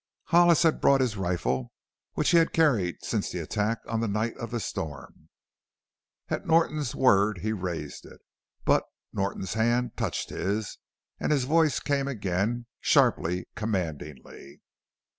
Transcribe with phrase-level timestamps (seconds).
[0.29, 1.71] Hollis had brought his rifle,
[2.13, 5.29] which he had carried since the attack on the night of the storm.
[6.27, 8.19] At Norton's word he raised it.
[8.65, 8.83] But
[9.13, 10.79] Norton's hand touched his
[11.19, 14.63] and his voice came again, sharply, commandingly.